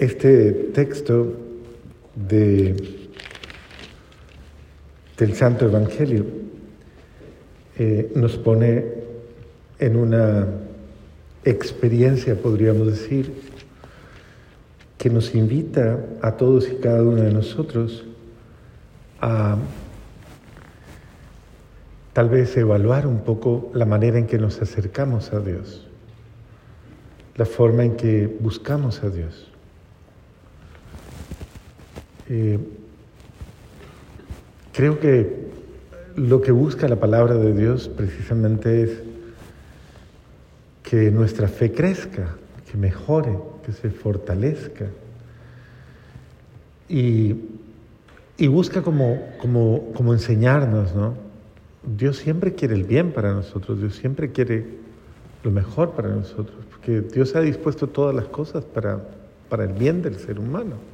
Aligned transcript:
Este 0.00 0.52
texto 0.72 1.36
de, 2.14 2.74
del 5.18 5.34
Santo 5.34 5.66
Evangelio 5.66 6.24
eh, 7.78 8.10
nos 8.14 8.38
pone 8.38 8.82
en 9.78 9.96
una 9.96 10.46
experiencia, 11.44 12.34
podríamos 12.34 12.86
decir, 12.86 13.30
que 14.96 15.10
nos 15.10 15.34
invita 15.34 16.02
a 16.22 16.32
todos 16.38 16.66
y 16.70 16.76
cada 16.76 17.02
uno 17.02 17.20
de 17.20 17.34
nosotros 17.34 18.06
a 19.20 19.58
tal 22.14 22.30
vez 22.30 22.56
evaluar 22.56 23.06
un 23.06 23.20
poco 23.20 23.70
la 23.74 23.84
manera 23.84 24.18
en 24.18 24.26
que 24.26 24.38
nos 24.38 24.62
acercamos 24.62 25.34
a 25.34 25.40
Dios, 25.40 25.86
la 27.36 27.44
forma 27.44 27.84
en 27.84 27.96
que 27.98 28.34
buscamos 28.40 29.04
a 29.04 29.10
Dios. 29.10 29.49
Eh, 32.32 32.60
creo 34.72 35.00
que 35.00 35.50
lo 36.14 36.40
que 36.40 36.52
busca 36.52 36.86
la 36.86 36.94
palabra 36.94 37.34
de 37.34 37.52
Dios 37.52 37.88
precisamente 37.88 38.84
es 38.84 39.02
que 40.84 41.10
nuestra 41.10 41.48
fe 41.48 41.72
crezca, 41.72 42.36
que 42.70 42.78
mejore, 42.78 43.36
que 43.66 43.72
se 43.72 43.90
fortalezca. 43.90 44.86
Y, 46.88 47.36
busca 48.46 48.82
como, 48.82 49.20
como, 49.38 49.92
como 49.92 50.12
enseñarnos, 50.12 50.94
¿no? 50.94 51.14
Dios 51.82 52.16
siempre 52.16 52.54
quiere 52.54 52.74
el 52.74 52.84
bien 52.84 53.12
para 53.12 53.32
nosotros, 53.32 53.80
Dios 53.80 53.96
siempre 53.96 54.30
quiere 54.30 54.66
lo 55.42 55.50
mejor 55.50 55.92
para 55.92 56.08
nosotros, 56.08 56.58
porque 56.70 57.00
Dios 57.00 57.34
ha 57.34 57.40
dispuesto 57.40 57.88
todas 57.88 58.14
las 58.14 58.26
cosas 58.26 58.64
para, 58.64 59.00
para 59.48 59.64
el 59.64 59.72
bien 59.72 60.00
del 60.02 60.16
ser 60.16 60.38
humano 60.38 60.89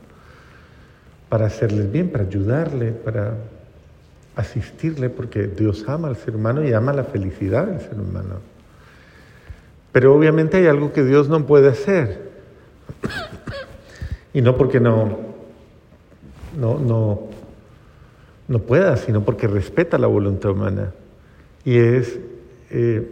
para 1.29 1.47
hacerles 1.47 1.91
bien, 1.91 2.11
para 2.11 2.25
ayudarle, 2.25 2.93
para 2.93 3.35
asistirle, 4.37 5.11
porque 5.11 5.47
Dios 5.47 5.85
ama 5.89 6.09
al 6.09 6.17
ser 6.17 6.37
humano 6.37 6.63
y 6.63 6.73
ama 6.73 6.93
la 6.93 7.05
felicidad 7.05 7.67
del 7.67 7.81
ser 7.81 7.99
humano. 7.99 8.37
Pero 9.93 10.15
obviamente 10.15 10.59
hay 10.59 10.67
algo 10.67 10.93
que 10.93 11.03
Dios 11.03 11.29
no 11.29 11.47
puede 11.47 11.69
hacer. 11.69 12.31
Y 14.35 14.43
no 14.43 14.57
porque 14.59 14.79
no, 14.79 15.19
no, 16.61 16.79
no, 16.79 17.21
no 18.49 18.59
pueda, 18.59 18.99
sino 18.99 19.23
porque 19.23 19.47
respeta 19.47 19.97
la 19.97 20.07
voluntad 20.07 20.51
humana. 20.51 20.93
Y 21.65 21.79
es, 21.79 22.19
eh, 22.71 23.11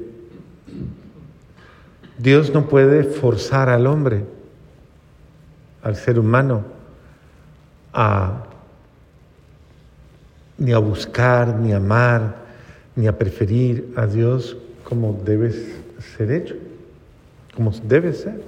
Dios 2.18 2.52
no 2.52 2.66
puede 2.66 3.04
forzar 3.04 3.70
al 3.70 3.86
hombre, 3.86 4.24
al 5.82 5.96
ser 5.96 6.18
humano, 6.18 6.73
ni 10.58 10.72
a 10.72 10.78
buscar, 10.78 11.56
ni 11.56 11.72
a 11.72 11.76
amar, 11.76 12.36
ni 12.96 13.06
a 13.06 13.16
preferir 13.16 13.92
a 13.96 14.06
Dios 14.06 14.56
como 14.84 15.20
debe 15.24 15.52
ser 16.16 16.30
hecho, 16.30 16.54
como 17.54 17.70
debe 17.70 18.12
ser. 18.12 18.40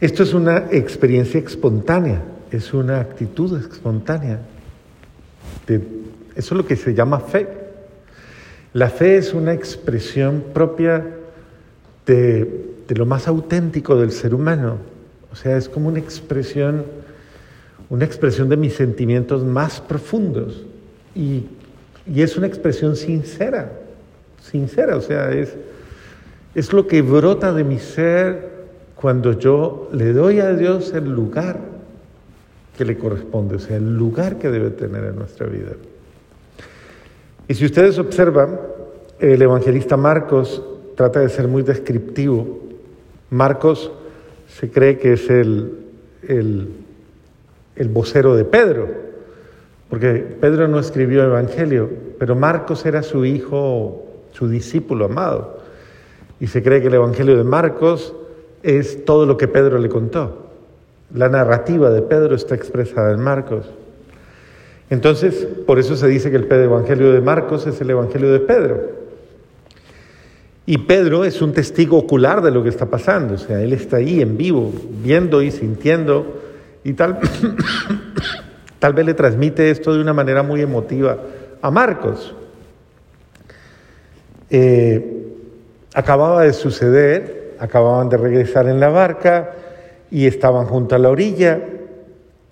Esto 0.00 0.22
es 0.22 0.34
una 0.34 0.66
experiencia 0.70 1.40
espontánea, 1.40 2.22
es 2.50 2.74
una 2.74 3.00
actitud 3.00 3.58
espontánea. 3.58 4.40
eso 5.66 5.84
es 6.34 6.52
lo 6.52 6.66
que 6.66 6.76
se 6.76 6.94
llama 6.94 7.20
fe. 7.20 7.48
La 8.72 8.90
fe 8.90 9.16
es 9.16 9.32
una 9.32 9.54
expresión 9.54 10.44
propia 10.52 11.04
de 12.04 12.94
lo 12.94 13.06
más 13.06 13.26
auténtico 13.26 13.96
del 13.96 14.12
ser 14.12 14.34
humano. 14.34 14.76
O 15.32 15.36
sea, 15.36 15.56
es 15.56 15.68
como 15.68 15.88
una 15.88 15.98
expresión 15.98 16.84
una 17.88 18.04
expresión 18.04 18.48
de 18.48 18.56
mis 18.56 18.74
sentimientos 18.74 19.44
más 19.44 19.80
profundos 19.80 20.64
y, 21.14 21.44
es 22.14 22.36
una 22.36 22.46
expresión 22.46 22.94
sincera, 22.94 23.72
sincera, 24.40 24.96
o 24.96 25.00
sea, 25.00 25.32
es, 25.32 25.56
es 26.54 26.72
lo 26.72 26.86
que 26.86 27.02
brota 27.02 27.52
de 27.52 27.64
mi 27.64 27.80
ser 27.80 28.48
cuando 28.94 29.32
yo 29.32 29.88
le 29.92 30.12
doy 30.12 30.38
a 30.38 30.54
Dios 30.54 30.92
el 30.94 31.10
lugar 31.10 31.58
que 32.78 32.84
le 32.84 32.96
corresponde, 32.96 33.56
o 33.56 33.58
sea, 33.58 33.76
el 33.76 33.96
lugar 33.96 34.38
que 34.38 34.50
debe 34.50 34.70
tener 34.70 35.02
en 35.04 35.16
nuestra 35.16 35.48
vida. 35.48 35.72
Y 37.48 37.54
si 37.54 37.64
ustedes 37.64 37.98
observan, 37.98 38.60
el 39.18 39.42
evangelista 39.42 39.96
Marcos 39.96 40.62
trata 40.94 41.20
de 41.20 41.28
ser 41.28 41.48
muy 41.48 41.62
descriptivo. 41.62 42.60
Marcos 43.30 43.90
se 44.48 44.70
cree 44.70 44.98
que 44.98 45.14
es 45.14 45.28
el, 45.28 45.72
el 46.28 46.68
el 47.76 47.88
vocero 47.88 48.34
de 48.34 48.44
Pedro, 48.44 48.88
porque 49.88 50.36
Pedro 50.40 50.66
no 50.68 50.78
escribió 50.78 51.22
Evangelio, 51.22 51.88
pero 52.18 52.34
Marcos 52.34 52.84
era 52.86 53.02
su 53.02 53.24
hijo, 53.24 54.04
su 54.32 54.48
discípulo 54.48 55.04
amado. 55.04 55.58
Y 56.40 56.48
se 56.48 56.62
cree 56.62 56.80
que 56.80 56.88
el 56.88 56.94
Evangelio 56.94 57.36
de 57.36 57.44
Marcos 57.44 58.14
es 58.62 59.04
todo 59.04 59.26
lo 59.26 59.36
que 59.36 59.48
Pedro 59.48 59.78
le 59.78 59.88
contó. 59.88 60.48
La 61.14 61.28
narrativa 61.28 61.90
de 61.90 62.02
Pedro 62.02 62.34
está 62.34 62.54
expresada 62.54 63.12
en 63.12 63.20
Marcos. 63.20 63.66
Entonces, 64.90 65.46
por 65.66 65.78
eso 65.78 65.96
se 65.96 66.08
dice 66.08 66.30
que 66.30 66.36
el 66.36 66.50
Evangelio 66.50 67.12
de 67.12 67.20
Marcos 67.20 67.66
es 67.66 67.80
el 67.80 67.90
Evangelio 67.90 68.32
de 68.32 68.40
Pedro. 68.40 69.06
Y 70.66 70.78
Pedro 70.78 71.24
es 71.24 71.40
un 71.42 71.52
testigo 71.52 71.96
ocular 71.96 72.42
de 72.42 72.50
lo 72.50 72.64
que 72.64 72.70
está 72.70 72.86
pasando, 72.86 73.34
o 73.34 73.38
sea, 73.38 73.62
él 73.62 73.72
está 73.72 73.98
ahí 73.98 74.20
en 74.20 74.36
vivo, 74.36 74.72
viendo 75.02 75.40
y 75.40 75.52
sintiendo 75.52 76.42
y 76.86 76.92
tal, 76.92 77.18
tal 78.78 78.92
vez 78.92 79.04
le 79.04 79.14
transmite 79.14 79.72
esto 79.72 79.92
de 79.92 80.00
una 80.00 80.12
manera 80.12 80.44
muy 80.44 80.60
emotiva 80.60 81.18
a 81.60 81.68
Marcos. 81.72 82.32
Eh, 84.48 85.34
acababa 85.94 86.44
de 86.44 86.52
suceder, 86.52 87.56
acababan 87.58 88.08
de 88.08 88.16
regresar 88.18 88.68
en 88.68 88.78
la 88.78 88.88
barca 88.88 89.50
y 90.12 90.28
estaban 90.28 90.66
junto 90.66 90.94
a 90.94 91.00
la 91.00 91.10
orilla 91.10 91.58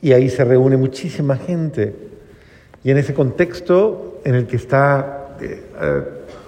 y 0.02 0.12
ahí 0.12 0.28
se 0.28 0.42
reúne 0.44 0.76
muchísima 0.76 1.36
gente. 1.36 1.94
Y 2.82 2.90
en 2.90 2.98
ese 2.98 3.14
contexto 3.14 4.20
en 4.24 4.34
el 4.34 4.48
que 4.48 4.56
está 4.56 5.36
eh, 5.40 5.62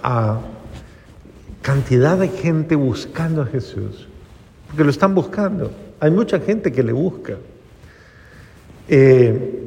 a 0.03 0.41
cantidad 1.61 2.17
de 2.17 2.27
gente 2.27 2.75
buscando 2.75 3.43
a 3.43 3.45
Jesús, 3.45 4.09
porque 4.67 4.83
lo 4.83 4.89
están 4.89 5.15
buscando, 5.15 5.71
hay 6.01 6.11
mucha 6.11 6.41
gente 6.41 6.73
que 6.73 6.83
le 6.83 6.91
busca. 6.91 7.37
Eh, 8.89 9.57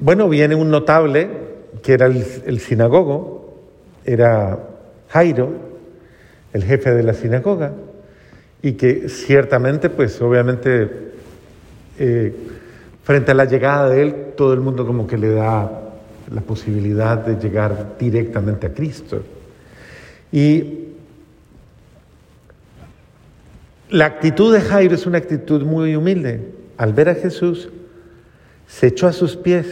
bueno, 0.00 0.28
viene 0.28 0.54
un 0.54 0.70
notable 0.70 1.28
que 1.82 1.92
era 1.92 2.06
el, 2.06 2.60
sinagogo, 2.60 3.62
era 4.04 4.58
Jairo, 5.08 5.52
el 6.52 6.62
jefe 6.64 6.92
de 6.94 7.02
la 7.02 7.14
sinagoga, 7.14 7.72
y 8.62 8.72
que 8.72 9.08
ciertamente, 9.08 9.90
pues 9.90 10.20
obviamente, 10.22 10.90
eh, 11.98 12.34
frente 13.02 13.32
a 13.32 13.34
la 13.34 13.44
llegada 13.44 13.90
de 13.90 14.02
él, 14.02 14.14
todo 14.36 14.54
el 14.54 14.60
mundo 14.60 14.86
como 14.86 15.06
que 15.06 15.18
le 15.18 15.30
da 15.30 15.70
la 16.32 16.40
posibilidad 16.40 17.18
de 17.18 17.36
llegar 17.36 17.96
directamente 17.98 18.68
a 18.68 18.72
Cristo. 18.72 19.22
Y 20.32 20.88
la 23.90 24.06
actitud 24.06 24.52
de 24.54 24.60
Jairo 24.60 24.94
es 24.94 25.06
una 25.06 25.18
actitud 25.18 25.62
muy 25.62 25.96
humilde 25.96 26.63
al 26.76 26.92
ver 26.92 27.08
a 27.08 27.14
Jesús, 27.14 27.68
se 28.66 28.88
echó 28.88 29.06
a 29.06 29.12
sus 29.12 29.36
pies 29.36 29.66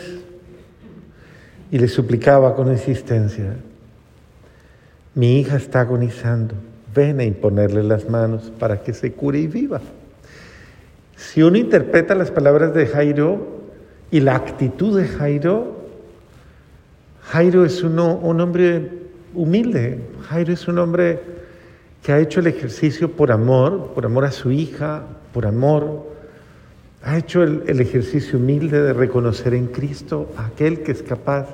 y 1.70 1.78
le 1.78 1.88
suplicaba 1.88 2.54
con 2.54 2.70
insistencia, 2.70 3.56
mi 5.14 5.40
hija 5.40 5.56
está 5.56 5.80
agonizando, 5.80 6.54
ven 6.94 7.20
a 7.20 7.24
imponerle 7.24 7.82
las 7.82 8.08
manos 8.08 8.52
para 8.58 8.82
que 8.82 8.92
se 8.92 9.12
cure 9.12 9.38
y 9.38 9.46
viva. 9.46 9.80
Si 11.16 11.42
uno 11.42 11.56
interpreta 11.56 12.14
las 12.14 12.30
palabras 12.30 12.74
de 12.74 12.86
Jairo 12.86 13.62
y 14.10 14.20
la 14.20 14.36
actitud 14.36 14.98
de 14.98 15.08
Jairo, 15.08 15.82
Jairo 17.22 17.64
es 17.64 17.82
uno, 17.82 18.16
un 18.16 18.40
hombre 18.40 18.90
humilde, 19.34 20.00
Jairo 20.28 20.52
es 20.52 20.68
un 20.68 20.78
hombre 20.78 21.20
que 22.02 22.12
ha 22.12 22.18
hecho 22.18 22.40
el 22.40 22.48
ejercicio 22.48 23.12
por 23.12 23.32
amor, 23.32 23.92
por 23.94 24.04
amor 24.04 24.24
a 24.24 24.32
su 24.32 24.50
hija, 24.50 25.04
por 25.32 25.46
amor 25.46 26.11
ha 27.04 27.18
hecho 27.18 27.42
el, 27.42 27.80
ejercicio 27.80 28.38
humilde 28.38 28.80
de 28.80 28.92
reconocer 28.92 29.54
en 29.54 29.66
Cristo 29.66 30.30
a 30.36 30.46
aquel 30.46 30.82
que 30.82 30.92
es 30.92 31.02
capaz 31.02 31.48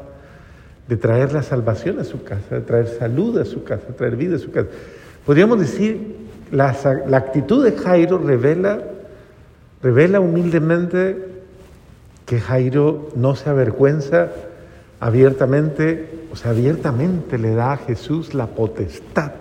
de 0.87 0.97
traer 0.97 1.33
la 1.33 1.43
salvación 1.43 1.99
a 1.99 2.05
su 2.05 2.23
casa, 2.23 2.57
de 2.57 2.61
traer 2.61 2.89
salud 2.89 3.39
a 3.39 3.45
su 3.45 3.65
casa, 3.65 3.87
de 3.89 3.95
traer 3.95 4.17
vida 4.17 4.37
a 4.37 4.39
su 4.39 4.51
casa. 4.51 4.69
Podríamos 5.25 5.59
decir, 5.61 6.17
la, 6.53 6.77
la 7.07 7.17
actitud 7.17 7.65
de 7.65 7.73
Jairo 7.73 8.19
revela, 8.19 8.83
revela 9.83 10.21
humildemente 10.21 11.17
que 12.27 12.41
Jairo 12.41 13.09
no 13.17 13.35
se 13.35 13.49
avergüenza 13.49 14.29
abiertamente, 15.01 16.11
o 16.31 16.37
sea, 16.37 16.51
abiertamente 16.51 17.39
le 17.39 17.55
da 17.55 17.73
a 17.73 17.77
Jesús 17.79 18.35
la 18.35 18.49
potestad 18.49 19.33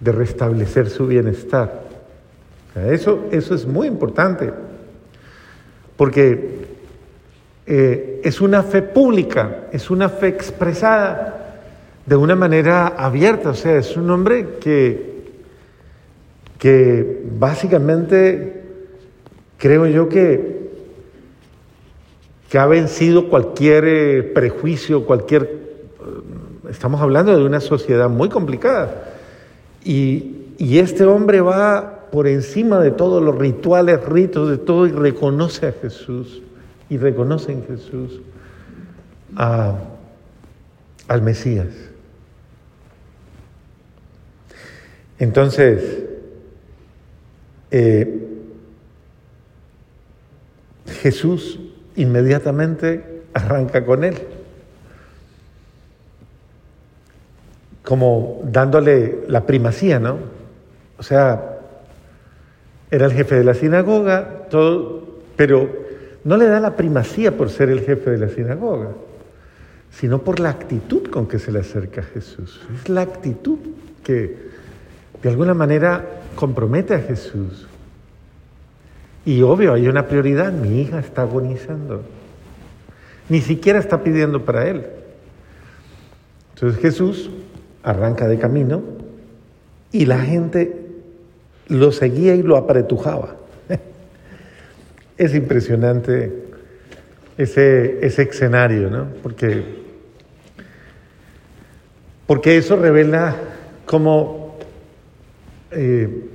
de 0.00 0.12
restablecer 0.12 0.90
su 0.90 1.06
bienestar. 1.06 1.84
Eso, 2.74 3.26
eso 3.30 3.54
es 3.54 3.66
muy 3.66 3.86
importante, 3.86 4.52
porque 5.96 6.66
eh, 7.66 8.20
es 8.24 8.40
una 8.40 8.62
fe 8.62 8.82
pública, 8.82 9.68
es 9.72 9.90
una 9.90 10.08
fe 10.08 10.28
expresada 10.28 11.62
de 12.04 12.16
una 12.16 12.34
manera 12.34 12.88
abierta, 12.88 13.50
o 13.50 13.54
sea, 13.54 13.76
es 13.76 13.96
un 13.96 14.10
hombre 14.10 14.58
que, 14.60 15.24
que 16.58 17.22
básicamente 17.38 18.62
creo 19.56 19.86
yo 19.86 20.08
que, 20.08 20.70
que 22.50 22.58
ha 22.58 22.66
vencido 22.66 23.30
cualquier 23.30 23.84
eh, 23.86 24.22
prejuicio, 24.22 25.06
cualquier... 25.06 25.42
Eh, 25.44 26.70
estamos 26.70 27.00
hablando 27.00 27.36
de 27.36 27.44
una 27.44 27.60
sociedad 27.60 28.10
muy 28.10 28.28
complicada. 28.28 29.12
Y, 29.82 30.52
y 30.58 30.78
este 30.78 31.04
hombre 31.04 31.40
va 31.40 32.03
por 32.14 32.28
encima 32.28 32.78
de 32.78 32.92
todos 32.92 33.20
los 33.20 33.36
rituales, 33.36 34.00
ritos, 34.04 34.48
de 34.48 34.58
todo, 34.58 34.86
y 34.86 34.92
reconoce 34.92 35.66
a 35.66 35.72
Jesús 35.72 36.42
y 36.88 36.96
reconoce 36.96 37.50
en 37.50 37.66
Jesús 37.66 38.20
al 39.34 39.82
Mesías. 41.22 41.66
Entonces, 45.18 46.04
eh, 47.72 48.28
Jesús 50.86 51.58
inmediatamente 51.96 53.22
arranca 53.34 53.84
con 53.84 54.04
él, 54.04 54.14
como 57.82 58.40
dándole 58.44 59.24
la 59.26 59.44
primacía, 59.46 59.98
¿no? 59.98 60.18
O 60.96 61.02
sea, 61.02 61.53
era 62.94 63.06
el 63.06 63.12
jefe 63.12 63.34
de 63.34 63.42
la 63.42 63.54
sinagoga, 63.54 64.46
pero 65.36 65.68
no 66.22 66.36
le 66.36 66.46
da 66.46 66.60
la 66.60 66.76
primacía 66.76 67.36
por 67.36 67.50
ser 67.50 67.68
el 67.70 67.80
jefe 67.80 68.10
de 68.10 68.18
la 68.18 68.28
sinagoga, 68.28 68.90
sino 69.90 70.22
por 70.22 70.38
la 70.38 70.50
actitud 70.50 71.10
con 71.10 71.26
que 71.26 71.40
se 71.40 71.50
le 71.50 71.58
acerca 71.58 72.02
a 72.02 72.04
Jesús. 72.04 72.60
Es 72.72 72.88
la 72.88 73.00
actitud 73.00 73.58
que 74.04 74.36
de 75.20 75.28
alguna 75.28 75.54
manera 75.54 76.04
compromete 76.36 76.94
a 76.94 77.00
Jesús. 77.00 77.66
Y 79.26 79.42
obvio, 79.42 79.72
hay 79.72 79.88
una 79.88 80.06
prioridad, 80.06 80.52
mi 80.52 80.80
hija 80.80 81.00
está 81.00 81.22
agonizando. 81.22 82.02
Ni 83.28 83.40
siquiera 83.40 83.80
está 83.80 84.04
pidiendo 84.04 84.44
para 84.44 84.68
él. 84.68 84.86
Entonces 86.54 86.80
Jesús 86.80 87.28
arranca 87.82 88.28
de 88.28 88.38
camino 88.38 88.82
y 89.90 90.06
la 90.06 90.20
gente 90.20 90.83
lo 91.68 91.92
seguía 91.92 92.34
y 92.34 92.42
lo 92.42 92.56
apretujaba. 92.56 93.36
Es 95.16 95.34
impresionante 95.34 96.32
ese, 97.38 98.04
ese 98.04 98.22
escenario, 98.22 98.90
¿no? 98.90 99.06
Porque, 99.22 99.62
porque 102.26 102.56
eso 102.56 102.76
revela 102.76 103.36
cómo 103.86 104.58
eh, 105.70 106.28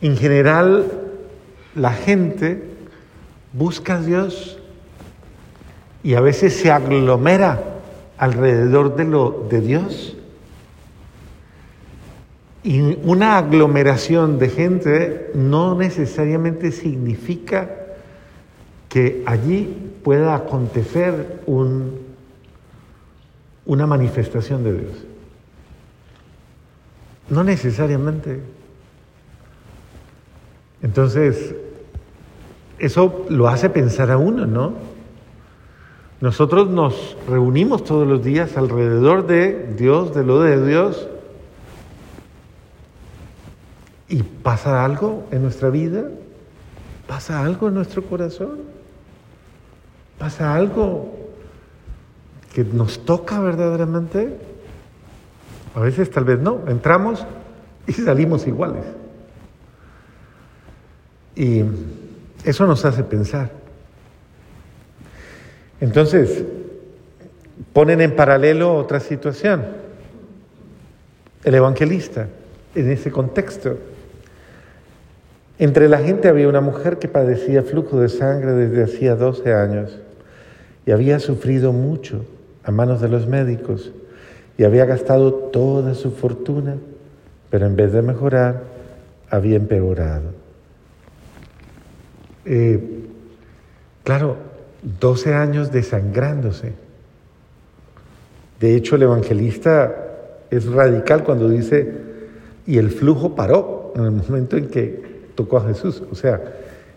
en 0.00 0.16
general 0.16 0.86
la 1.74 1.92
gente 1.92 2.62
busca 3.52 3.96
a 3.96 4.02
Dios 4.02 4.58
y 6.02 6.14
a 6.14 6.20
veces 6.20 6.54
se 6.54 6.70
aglomera 6.70 7.60
alrededor 8.16 8.96
de, 8.96 9.04
lo, 9.04 9.46
de 9.50 9.60
Dios. 9.60 10.16
Y 12.62 12.98
una 13.04 13.38
aglomeración 13.38 14.38
de 14.38 14.48
gente 14.48 15.30
no 15.34 15.76
necesariamente 15.76 16.72
significa 16.72 17.70
que 18.88 19.22
allí 19.26 19.92
pueda 20.02 20.34
acontecer 20.34 21.42
un, 21.46 22.00
una 23.66 23.86
manifestación 23.86 24.64
de 24.64 24.72
Dios. 24.72 25.04
No 27.28 27.44
necesariamente. 27.44 28.40
Entonces, 30.82 31.54
eso 32.78 33.26
lo 33.28 33.48
hace 33.48 33.68
pensar 33.70 34.10
a 34.10 34.16
uno, 34.16 34.46
¿no? 34.46 34.74
Nosotros 36.20 36.68
nos 36.68 37.16
reunimos 37.28 37.84
todos 37.84 38.06
los 38.06 38.24
días 38.24 38.56
alrededor 38.56 39.26
de 39.26 39.74
Dios, 39.76 40.14
de 40.14 40.24
lo 40.24 40.40
de 40.40 40.66
Dios, 40.66 41.08
y 44.08 44.22
pasa 44.22 44.84
algo 44.84 45.26
en 45.30 45.42
nuestra 45.42 45.70
vida, 45.70 46.04
pasa 47.06 47.42
algo 47.42 47.68
en 47.68 47.74
nuestro 47.74 48.02
corazón 48.04 48.78
pasa 50.18 50.54
algo 50.54 51.14
que 52.52 52.64
nos 52.64 53.04
toca 53.04 53.40
verdaderamente. 53.40 54.36
A 55.74 55.80
veces 55.80 56.10
tal 56.10 56.24
vez 56.24 56.40
no, 56.40 56.64
entramos 56.66 57.24
y 57.86 57.92
salimos 57.92 58.46
iguales. 58.46 58.84
Y 61.36 61.62
eso 62.44 62.66
nos 62.66 62.84
hace 62.84 63.04
pensar. 63.04 63.50
Entonces, 65.80 66.44
ponen 67.72 68.00
en 68.00 68.16
paralelo 68.16 68.74
otra 68.74 68.98
situación. 68.98 69.64
El 71.44 71.54
evangelista, 71.54 72.26
en 72.74 72.90
ese 72.90 73.12
contexto. 73.12 73.78
Entre 75.58 75.88
la 75.88 75.98
gente 75.98 76.28
había 76.28 76.48
una 76.48 76.60
mujer 76.60 76.98
que 76.98 77.08
padecía 77.08 77.64
flujo 77.64 78.00
de 78.00 78.08
sangre 78.08 78.52
desde 78.52 78.84
hacía 78.84 79.16
12 79.16 79.52
años 79.52 79.98
y 80.86 80.92
había 80.92 81.18
sufrido 81.18 81.72
mucho 81.72 82.24
a 82.62 82.70
manos 82.70 83.00
de 83.00 83.08
los 83.08 83.26
médicos 83.26 83.92
y 84.56 84.64
había 84.64 84.84
gastado 84.84 85.34
toda 85.34 85.94
su 85.94 86.12
fortuna, 86.12 86.76
pero 87.50 87.66
en 87.66 87.74
vez 87.74 87.92
de 87.92 88.02
mejorar, 88.02 88.62
había 89.30 89.56
empeorado. 89.56 90.30
Eh, 92.44 92.80
claro, 94.04 94.36
12 95.00 95.34
años 95.34 95.72
desangrándose. 95.72 96.72
De 98.60 98.74
hecho, 98.74 98.96
el 98.96 99.02
evangelista 99.02 99.94
es 100.50 100.66
radical 100.66 101.24
cuando 101.24 101.48
dice, 101.48 101.92
y 102.66 102.78
el 102.78 102.90
flujo 102.90 103.34
paró 103.34 103.92
en 103.96 104.04
el 104.04 104.10
momento 104.12 104.56
en 104.56 104.68
que 104.68 105.07
tocó 105.38 105.58
a 105.58 105.66
Jesús. 105.68 106.02
O 106.10 106.16
sea, 106.16 106.40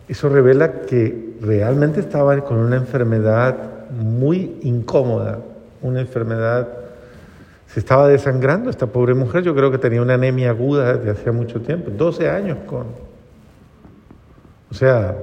eso 0.09 0.27
revela 0.27 0.81
que 0.81 1.35
realmente 1.41 1.99
estaba 1.99 2.35
con 2.43 2.57
una 2.57 2.75
enfermedad 2.75 3.91
muy 3.91 4.57
incómoda, 4.63 5.37
una 5.83 6.01
enfermedad. 6.01 6.67
Se 7.67 7.79
estaba 7.79 8.07
desangrando 8.07 8.71
esta 8.71 8.87
pobre 8.87 9.13
mujer, 9.13 9.43
yo 9.43 9.53
creo 9.53 9.69
que 9.69 9.77
tenía 9.77 10.01
una 10.01 10.15
anemia 10.15 10.49
aguda 10.49 10.95
de 10.97 11.11
hacía 11.11 11.31
mucho 11.31 11.61
tiempo, 11.61 11.91
12 11.91 12.29
años 12.31 12.57
con... 12.65 12.87
O 14.71 14.73
sea, 14.73 15.15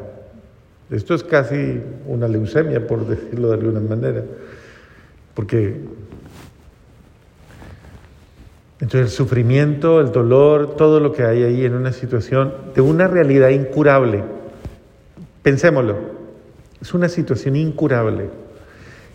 esto 0.88 1.14
es 1.14 1.24
casi 1.24 1.82
una 2.06 2.28
leucemia, 2.28 2.86
por 2.86 3.04
decirlo 3.04 3.48
de 3.48 3.54
alguna 3.54 3.80
manera, 3.80 4.22
porque 5.34 5.74
entonces 8.80 9.00
el 9.00 9.08
sufrimiento, 9.08 10.00
el 10.00 10.12
dolor, 10.12 10.76
todo 10.76 11.00
lo 11.00 11.12
que 11.12 11.24
hay 11.24 11.42
ahí 11.42 11.64
en 11.64 11.74
una 11.74 11.92
situación 11.92 12.52
de 12.74 12.80
una 12.80 13.08
realidad 13.08 13.48
incurable, 13.48 14.22
pensémoslo, 15.42 15.96
es 16.80 16.94
una 16.94 17.08
situación 17.08 17.56
incurable. 17.56 18.30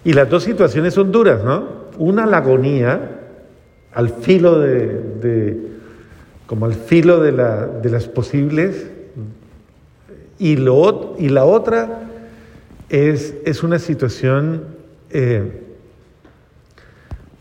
Y 0.04 0.14
las 0.14 0.30
dos 0.30 0.44
situaciones 0.44 0.94
son 0.94 1.12
duras, 1.12 1.44
¿no? 1.44 1.84
Una 1.98 2.26
la 2.26 2.38
agonía, 2.38 3.22
al 3.94 4.10
filo 4.10 4.60
de, 4.60 5.58
como 6.46 6.66
al 6.66 6.74
filo 6.74 7.22
de, 7.22 7.32
la, 7.32 7.68
de 7.68 7.90
las 7.90 8.08
posibles, 8.08 8.88
y, 10.40 10.58
la 10.58 11.46
otra 11.46 12.02
es, 12.90 13.36
es 13.46 13.64
una 13.64 13.80
situación, 13.80 14.66
eh, 15.10 15.63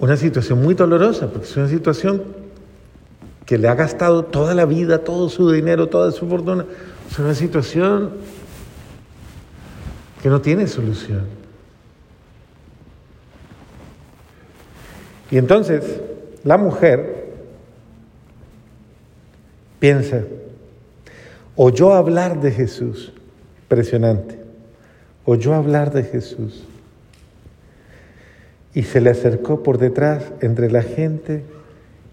una 0.02 0.16
situación 0.16 0.60
muy 0.60 0.74
dolorosa, 0.74 1.28
porque 1.28 1.46
es 1.46 1.56
una 1.56 1.68
situación 1.68 2.24
que 3.46 3.56
le 3.56 3.68
ha 3.68 3.76
gastado 3.76 4.24
toda 4.24 4.52
la 4.52 4.64
vida, 4.64 5.04
todo 5.04 5.28
su 5.28 5.48
dinero, 5.48 5.88
toda 5.88 6.10
su 6.10 6.28
fortuna. 6.28 6.66
Es 7.08 7.16
una 7.20 7.36
situación 7.36 8.10
que 10.20 10.28
no 10.28 10.40
tiene 10.40 10.66
solución. 10.66 11.22
Y 15.30 15.38
entonces 15.38 16.00
la 16.42 16.58
mujer 16.58 17.28
piensa, 19.78 20.24
oyó 21.54 21.92
hablar 21.92 22.40
de 22.40 22.50
Jesús, 22.50 23.12
impresionante, 23.60 24.40
oyó 25.24 25.54
hablar 25.54 25.92
de 25.92 26.02
Jesús 26.02 26.64
y 28.74 28.84
se 28.84 29.00
le 29.00 29.10
acercó 29.10 29.62
por 29.62 29.78
detrás 29.78 30.24
entre 30.40 30.70
la 30.70 30.82
gente 30.82 31.44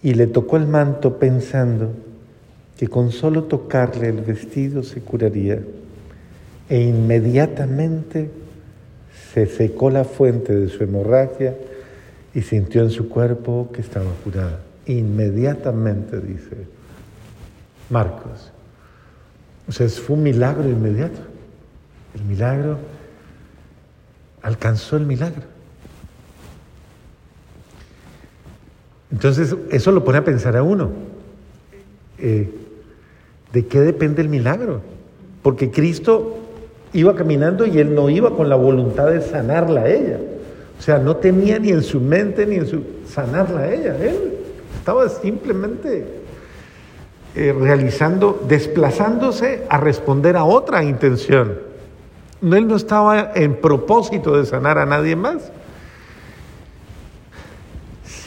y 0.01 0.13
le 0.13 0.27
tocó 0.27 0.57
el 0.57 0.67
manto 0.67 1.17
pensando, 1.17 1.91
que 2.77 2.87
con 2.87 3.11
solo 3.11 3.43
tocarle 3.43 4.09
el 4.09 4.21
vestido 4.21 4.83
se 4.83 5.01
curaría 5.01 5.59
e 6.69 6.81
inmediatamente 6.81 8.29
se 9.33 9.47
secó 9.47 9.89
la 9.89 10.03
fuente 10.03 10.55
de 10.55 10.69
su 10.69 10.83
hemorragia 10.83 11.55
y 12.33 12.41
sintió 12.41 12.83
en 12.83 12.91
su 12.91 13.09
cuerpo 13.09 13.69
que 13.73 13.81
estaba 13.81 14.11
curada. 14.23 14.59
Inmediatamente, 14.85 16.19
dice 16.19 16.55
Marcos. 17.89 18.51
O 19.67 19.71
sea, 19.71 19.87
fue 19.89 20.15
un 20.15 20.23
milagro 20.23 20.69
inmediato. 20.69 21.19
El 22.15 22.23
milagro 22.23 22.77
alcanzó 24.41 24.97
el 24.97 25.05
milagro. 25.05 25.58
Entonces, 29.11 29.55
eso 29.71 29.91
lo 29.91 30.03
pone 30.03 30.19
a 30.19 30.23
pensar 30.23 30.55
a 30.55 30.63
uno. 30.63 30.89
Eh, 32.17 32.49
¿De 33.51 33.65
qué 33.65 33.79
depende 33.81 34.21
el 34.21 34.29
milagro? 34.29 34.81
Porque 35.41 35.71
Cristo 35.71 36.37
iba 36.93 37.15
caminando 37.15 37.65
y 37.65 37.79
él 37.79 37.95
no 37.95 38.09
iba 38.09 38.35
con 38.35 38.49
la 38.49 38.55
voluntad 38.55 39.07
de 39.07 39.21
sanarla 39.21 39.81
a 39.81 39.89
ella. 39.89 40.19
O 40.77 40.81
sea, 40.81 40.99
no 40.99 41.15
tenía 41.17 41.59
ni 41.59 41.69
en 41.69 41.83
su 41.83 41.99
mente 41.99 42.45
ni 42.45 42.55
en 42.55 42.67
su 42.67 42.83
sanarla 43.07 43.61
a 43.61 43.73
ella. 43.73 43.97
Él 43.97 44.33
estaba 44.77 45.09
simplemente 45.09 46.05
eh, 47.35 47.55
realizando, 47.59 48.43
desplazándose 48.47 49.65
a 49.69 49.77
responder 49.77 50.37
a 50.37 50.45
otra 50.45 50.83
intención. 50.83 51.59
Él 52.41 52.67
no 52.67 52.75
estaba 52.75 53.33
en 53.35 53.55
propósito 53.55 54.37
de 54.37 54.45
sanar 54.45 54.77
a 54.77 54.85
nadie 54.85 55.15
más. 55.15 55.51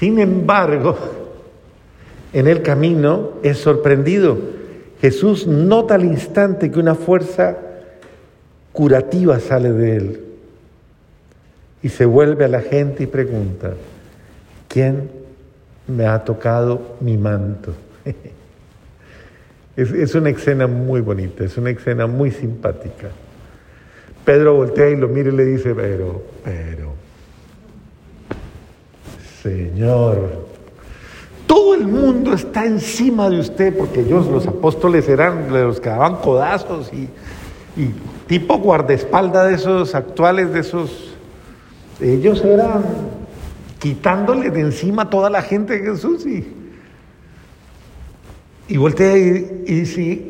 Sin 0.02 0.18
embargo, 0.18 0.98
en 2.32 2.48
el 2.48 2.62
camino 2.62 3.34
es 3.44 3.58
sorprendido. 3.58 4.36
Jesús 5.00 5.46
nota 5.46 5.94
al 5.94 6.04
instante 6.04 6.72
que 6.72 6.80
una 6.80 6.96
fuerza 6.96 7.56
curativa 8.72 9.38
sale 9.38 9.70
de 9.70 9.96
él. 9.96 10.24
Y 11.84 11.88
se 11.88 12.04
vuelve 12.04 12.46
a 12.46 12.48
la 12.48 12.62
gente 12.62 13.04
y 13.04 13.06
pregunta, 13.06 13.74
¿quién 14.66 15.08
me 15.86 16.04
ha 16.06 16.24
tocado 16.24 16.96
mi 16.98 17.16
manto? 17.16 17.72
es, 19.76 20.14
una 20.16 20.30
escena 20.30 20.66
muy 20.66 21.00
bonita, 21.00 21.44
es 21.44 21.56
una 21.56 21.70
escena 21.70 22.08
muy 22.08 22.32
simpática. 22.32 23.06
Pedro 24.24 24.54
voltea 24.54 24.90
y 24.90 24.96
lo 24.96 25.06
mira 25.06 25.28
y 25.28 25.36
le 25.36 25.44
dice, 25.44 25.72
pero, 25.76 26.24
pero, 26.42 27.01
Señor, 29.42 30.46
todo 31.48 31.74
el 31.74 31.88
mundo 31.88 32.32
está 32.32 32.64
encima 32.64 33.28
de 33.28 33.40
usted, 33.40 33.76
porque 33.76 34.00
ellos, 34.00 34.28
los 34.28 34.46
apóstoles, 34.46 35.08
eran 35.08 35.52
los 35.52 35.80
que 35.80 35.88
daban 35.88 36.16
codazos 36.16 36.92
y, 36.92 37.08
tipo 38.28 38.58
guardaespaldas 38.58 39.48
de 39.48 39.54
esos 39.56 39.94
actuales, 39.94 40.52
de 40.52 40.60
esos, 40.60 41.14
ellos 42.00 42.44
eran 42.44 42.84
quitándole 43.80 44.50
de 44.50 44.60
encima 44.60 45.02
a 45.02 45.10
toda 45.10 45.28
la 45.28 45.42
gente 45.42 45.78
de 45.78 45.90
Jesús 45.90 46.24
y, 46.24 46.46
y 48.68 48.76
voltea 48.76 49.18
y, 49.18 49.64
y 49.66 49.74
dice, 49.74 50.26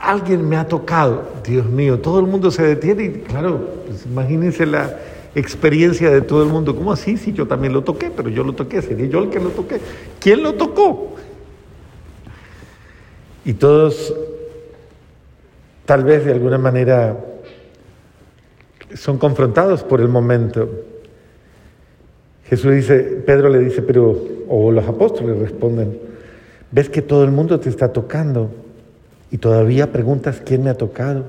alguien 0.00 0.48
me 0.48 0.56
ha 0.56 0.66
tocado, 0.66 1.22
Dios 1.46 1.66
mío, 1.66 2.00
todo 2.00 2.18
el 2.18 2.26
mundo 2.26 2.50
se 2.50 2.64
detiene 2.64 3.04
y 3.04 3.10
claro, 3.20 3.68
pues 3.86 4.06
imagínense 4.06 4.66
la 4.66 4.96
experiencia 5.34 6.10
de 6.10 6.22
todo 6.22 6.42
el 6.42 6.48
mundo, 6.48 6.74
¿cómo 6.74 6.92
así? 6.92 7.16
Si 7.16 7.32
yo 7.32 7.46
también 7.46 7.72
lo 7.72 7.82
toqué, 7.82 8.10
pero 8.14 8.28
yo 8.28 8.42
lo 8.44 8.54
toqué, 8.54 8.82
sería 8.82 9.06
yo 9.06 9.20
el 9.22 9.30
que 9.30 9.40
lo 9.40 9.50
toqué. 9.50 9.80
¿Quién 10.18 10.42
lo 10.42 10.54
tocó? 10.54 11.14
Y 13.44 13.54
todos 13.54 14.14
tal 15.84 16.04
vez 16.04 16.24
de 16.24 16.32
alguna 16.32 16.58
manera 16.58 17.18
son 18.94 19.18
confrontados 19.18 19.82
por 19.82 20.00
el 20.00 20.08
momento. 20.08 20.68
Jesús 22.44 22.74
dice, 22.74 22.98
Pedro 23.24 23.48
le 23.48 23.60
dice, 23.60 23.82
pero, 23.82 24.16
o 24.48 24.72
los 24.72 24.86
apóstoles 24.86 25.38
responden, 25.38 25.98
ves 26.70 26.88
que 26.88 27.02
todo 27.02 27.24
el 27.24 27.30
mundo 27.30 27.60
te 27.60 27.68
está 27.68 27.92
tocando 27.92 28.50
y 29.30 29.38
todavía 29.38 29.92
preguntas 29.92 30.42
quién 30.44 30.64
me 30.64 30.70
ha 30.70 30.74
tocado. 30.74 31.24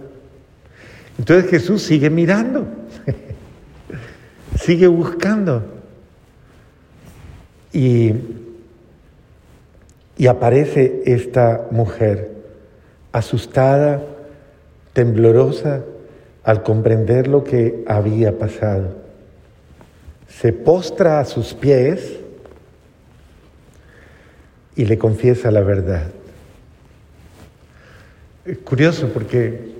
Entonces 1.17 1.49
Jesús 1.49 1.83
sigue 1.83 2.09
mirando, 2.09 2.65
sigue 4.59 4.87
buscando 4.87 5.63
y, 7.73 8.13
y 10.17 10.27
aparece 10.27 11.03
esta 11.05 11.67
mujer 11.71 12.31
asustada, 13.11 14.03
temblorosa 14.93 15.83
al 16.43 16.63
comprender 16.63 17.27
lo 17.27 17.43
que 17.43 17.83
había 17.87 18.37
pasado. 18.37 18.95
Se 20.27 20.53
postra 20.53 21.19
a 21.19 21.25
sus 21.25 21.53
pies 21.53 22.17
y 24.75 24.85
le 24.85 24.97
confiesa 24.97 25.51
la 25.51 25.61
verdad. 25.61 26.07
Es 28.45 28.57
curioso 28.59 29.09
porque 29.13 29.70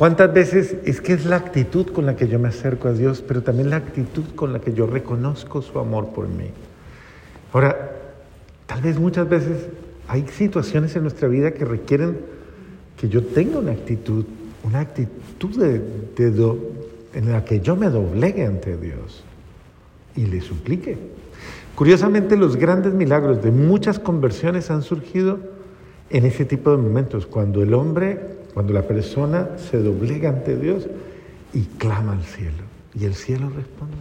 cuántas 0.00 0.32
veces 0.32 0.76
es 0.86 1.02
que 1.02 1.12
es 1.12 1.26
la 1.26 1.36
actitud 1.36 1.88
con 1.88 2.06
la 2.06 2.16
que 2.16 2.26
yo 2.26 2.38
me 2.38 2.48
acerco 2.48 2.88
a 2.88 2.94
Dios, 2.94 3.20
pero 3.20 3.42
también 3.42 3.68
la 3.68 3.76
actitud 3.76 4.24
con 4.34 4.50
la 4.50 4.58
que 4.58 4.72
yo 4.72 4.86
reconozco 4.86 5.60
su 5.60 5.78
amor 5.78 6.14
por 6.14 6.26
mí. 6.26 6.46
Ahora, 7.52 7.92
tal 8.64 8.80
vez 8.80 8.98
muchas 8.98 9.28
veces 9.28 9.66
hay 10.08 10.26
situaciones 10.26 10.96
en 10.96 11.02
nuestra 11.02 11.28
vida 11.28 11.50
que 11.50 11.66
requieren 11.66 12.16
que 12.98 13.10
yo 13.10 13.22
tenga 13.22 13.58
una 13.58 13.72
actitud, 13.72 14.24
una 14.64 14.80
actitud 14.80 15.54
de, 15.58 15.82
en 17.12 17.30
la 17.30 17.44
que 17.44 17.60
yo 17.60 17.76
me 17.76 17.90
doblegue 17.90 18.46
ante 18.46 18.78
Dios 18.78 19.22
y 20.16 20.24
le 20.24 20.40
suplique. 20.40 20.96
Curiosamente, 21.74 22.38
los 22.38 22.56
grandes 22.56 22.94
milagros 22.94 23.42
de 23.42 23.50
muchas 23.50 23.98
conversiones 23.98 24.70
han 24.70 24.80
surgido 24.80 25.40
en 26.08 26.24
ese 26.24 26.46
tipo 26.46 26.70
de 26.70 26.78
momentos, 26.78 27.26
cuando 27.26 27.62
el 27.62 27.74
hombre, 27.74 28.39
cuando 28.52 28.72
la 28.72 28.82
persona 28.82 29.50
se 29.56 29.78
doblega 29.78 30.28
ante 30.28 30.56
Dios 30.56 30.86
y 31.52 31.62
clama 31.64 32.12
al 32.12 32.22
cielo, 32.22 32.64
y 32.94 33.04
el 33.04 33.14
cielo 33.14 33.50
responde. 33.50 33.96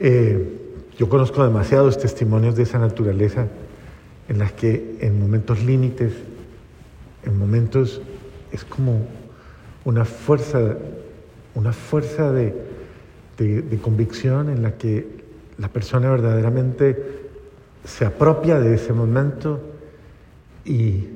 Eh, 0.00 0.60
yo 0.98 1.08
conozco 1.08 1.44
demasiados 1.44 1.98
testimonios 1.98 2.56
de 2.56 2.64
esa 2.64 2.78
naturaleza 2.78 3.46
en 4.28 4.38
las 4.38 4.52
que 4.52 4.96
en 5.00 5.20
momentos 5.20 5.62
límites, 5.62 6.12
en 7.24 7.38
momentos 7.38 8.00
es 8.52 8.64
como 8.64 9.06
una 9.84 10.04
fuerza, 10.04 10.76
una 11.54 11.72
fuerza 11.72 12.32
de, 12.32 12.54
convicción 13.82 14.48
en 14.48 14.62
la 14.62 14.72
que 14.78 15.24
la 15.58 15.68
persona 15.68 16.10
verdaderamente 16.10 16.96
se 17.84 18.06
apropia 18.06 18.60
de 18.60 18.74
ese 18.74 18.92
momento 18.92 19.60
y, 20.64 21.08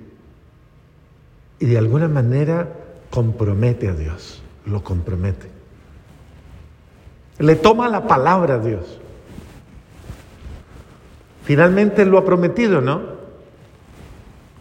y 1.59 1.67
de 1.67 1.79
alguna 1.79 2.09
manera 2.09 2.69
compromete 3.11 3.89
a 3.89 3.95
Dios, 3.95 4.43
lo 4.67 4.83
compromete. 4.83 5.49
Le 7.39 7.57
toma 7.57 7.89
la 7.89 8.07
palabra 8.07 8.55
a 8.55 8.59
Dios. 8.59 8.99
Finalmente 11.45 12.05
lo 12.05 12.19
ha 12.19 12.25
prometido, 12.25 12.81
¿no? 12.81 13.19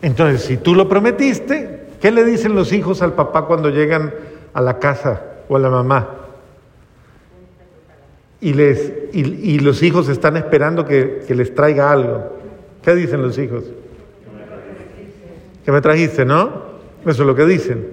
Entonces, 0.01 0.43
si 0.43 0.57
tú 0.57 0.75
lo 0.75 0.87
prometiste, 0.87 1.87
¿qué 1.99 2.11
le 2.11 2.23
dicen 2.23 2.55
los 2.55 2.71
hijos 2.71 3.01
al 3.01 3.13
papá 3.13 3.45
cuando 3.45 3.69
llegan 3.69 4.13
a 4.53 4.61
la 4.61 4.79
casa 4.79 5.21
o 5.49 5.55
a 5.55 5.59
la 5.59 5.69
mamá? 5.69 6.09
Y, 8.39 8.53
les, 8.53 8.93
y, 9.11 9.59
los 9.59 9.81
hijos 9.81 10.07
están 10.09 10.37
esperando 10.37 10.85
que, 10.85 11.23
que, 11.27 11.33
les 11.33 11.55
traiga 11.55 11.91
algo. 11.91 12.37
¿Qué 12.83 12.93
dicen 12.93 13.23
los 13.23 13.37
hijos? 13.39 13.63
Que 15.67 15.73
me 15.73 15.81
trajiste, 15.81 16.23
¿no? 16.23 16.77
Eso 17.01 17.23
es 17.23 17.27
lo 17.27 17.35
que 17.35 17.45
dicen. 17.45 17.89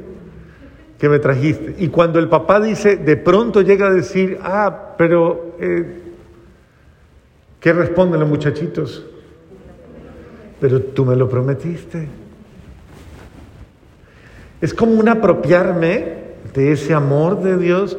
Que 0.96 1.08
me 1.08 1.18
trajiste. 1.18 1.74
Y 1.78 1.88
cuando 1.88 2.20
el 2.20 2.28
papá 2.28 2.60
dice, 2.60 2.96
de 2.96 3.16
pronto 3.16 3.62
llega 3.62 3.88
a 3.88 3.90
decir, 3.90 4.38
ah, 4.42 4.94
pero 4.96 5.56
eh, 5.58 6.04
¿Qué 7.64 7.72
responden 7.72 8.20
los 8.20 8.28
muchachitos? 8.28 9.06
Pero 10.60 10.82
tú 10.82 11.06
me 11.06 11.16
lo 11.16 11.30
prometiste. 11.30 12.06
Es 14.60 14.74
como 14.74 14.92
un 14.92 15.08
apropiarme 15.08 16.34
de 16.52 16.72
ese 16.72 16.92
amor 16.92 17.42
de 17.42 17.56
Dios, 17.56 17.96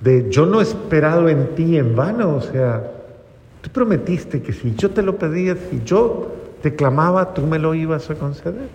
de 0.00 0.28
yo 0.32 0.46
no 0.46 0.58
he 0.58 0.64
esperado 0.64 1.28
en 1.28 1.54
ti 1.54 1.78
en 1.78 1.94
vano, 1.94 2.34
o 2.34 2.40
sea, 2.40 2.90
tú 3.60 3.70
prometiste 3.70 4.42
que 4.42 4.52
si 4.52 4.74
yo 4.74 4.90
te 4.90 5.00
lo 5.00 5.16
pedía, 5.16 5.54
si 5.70 5.82
yo 5.84 6.32
clamaba, 6.74 7.34
tú 7.34 7.42
me 7.42 7.58
lo 7.58 7.74
ibas 7.74 8.10
a 8.10 8.14
conceder. 8.14 8.68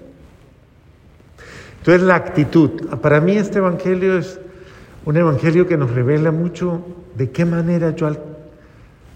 Entonces 1.79 2.03
la 2.03 2.15
actitud, 2.15 2.87
para 3.01 3.19
mí 3.19 3.33
este 3.33 3.57
Evangelio 3.57 4.17
es 4.17 4.39
un 5.03 5.17
Evangelio 5.17 5.67
que 5.67 5.77
nos 5.77 5.91
revela 5.91 6.31
mucho 6.31 6.85
de 7.15 7.31
qué 7.31 7.43
manera 7.43 7.95
yo 7.95 8.07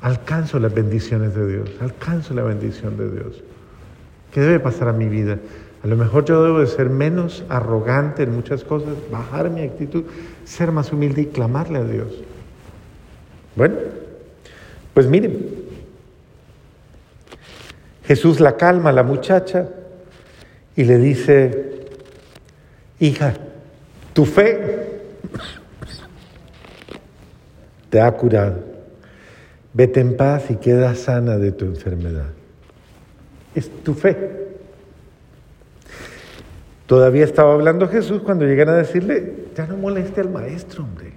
alcanzo 0.01 0.59
las 0.59 0.73
bendiciones 0.73 1.35
de 1.35 1.47
Dios, 1.47 1.69
alcanzo 1.79 2.33
la 2.33 2.43
bendición 2.43 2.97
de 2.97 3.11
Dios. 3.11 3.43
¿Qué 4.33 4.41
debe 4.41 4.59
pasar 4.59 4.87
a 4.87 4.93
mi 4.93 5.07
vida? 5.07 5.37
A 5.83 5.87
lo 5.87 5.95
mejor 5.95 6.25
yo 6.25 6.43
debo 6.43 6.59
de 6.59 6.67
ser 6.67 6.89
menos 6.89 7.43
arrogante 7.47 8.23
en 8.23 8.33
muchas 8.33 8.63
cosas, 8.63 8.95
bajar 9.11 9.51
mi 9.51 9.61
actitud, 9.61 10.03
ser 10.43 10.71
más 10.71 10.91
humilde 10.91 11.21
y 11.21 11.25
clamarle 11.27 11.77
a 11.77 11.83
Dios. 11.83 12.07
Bueno, 13.55 13.75
pues 14.95 15.07
miren, 15.07 15.64
Jesús 18.07 18.39
la 18.39 18.55
calma 18.55 18.91
a 18.91 18.93
la 18.93 19.03
muchacha 19.03 19.67
y 20.75 20.83
le 20.83 20.97
dice, 20.97 21.87
hija, 22.99 23.33
tu 24.13 24.25
fe 24.25 25.01
te 27.89 28.01
ha 28.01 28.11
curado. 28.11 28.63
Vete 29.73 29.99
en 29.99 30.15
paz 30.15 30.49
y 30.49 30.55
queda 30.55 30.95
sana 30.95 31.37
de 31.37 31.51
tu 31.51 31.65
enfermedad. 31.65 32.29
Es 33.55 33.69
tu 33.83 33.93
fe. 33.93 34.45
Todavía 36.85 37.25
estaba 37.25 37.53
hablando 37.53 37.87
Jesús 37.87 38.21
cuando 38.21 38.45
llegan 38.45 38.69
a 38.69 38.73
decirle, 38.73 39.47
ya 39.55 39.65
no 39.65 39.77
moleste 39.77 40.21
al 40.21 40.29
maestro, 40.29 40.83
hombre. 40.83 41.11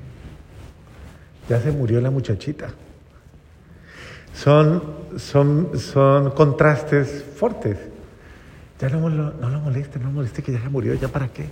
Ya 1.49 1.61
se 1.61 1.71
murió 1.71 2.01
la 2.01 2.11
muchachita. 2.11 2.69
Son, 4.39 4.83
son, 5.17 5.77
son 5.77 6.31
contrastes 6.31 7.25
fuertes. 7.37 7.77
Ya 8.81 8.89
no, 8.89 9.11
no 9.11 9.51
lo 9.51 9.61
moleste, 9.61 9.99
no 9.99 10.07
lo 10.07 10.13
moleste 10.13 10.45
que 10.45 10.53
ya 10.53 10.61
se 10.61 10.69
murió, 10.69 10.95
¿ya 10.95 11.09
para 11.09 11.27
qué? 11.27 11.47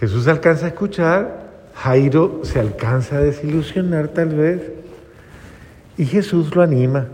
Jesús 0.00 0.26
alcanza 0.26 0.66
a 0.66 0.68
escuchar, 0.70 1.70
Jairo 1.76 2.40
se 2.42 2.58
alcanza 2.58 3.18
a 3.18 3.20
desilusionar 3.20 4.08
tal 4.08 4.34
vez, 4.34 4.72
y 5.96 6.04
Jesús 6.04 6.52
lo 6.52 6.62
anima 6.62 7.06